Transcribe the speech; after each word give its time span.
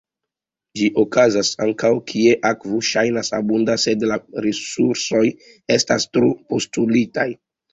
Ĝi 0.79 0.85
okazas 1.01 1.51
ankaŭ 1.65 1.91
kie 2.11 2.31
akvo 2.51 2.79
ŝajnas 2.89 3.29
abunda 3.41 3.77
sed 3.83 4.07
la 4.13 4.19
resursoj 4.49 5.23
estas 5.77 6.11
tro-postulitaj. 6.15 7.29